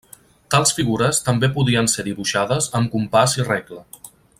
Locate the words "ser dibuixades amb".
1.95-2.93